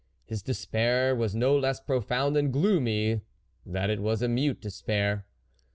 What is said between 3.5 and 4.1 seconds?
that it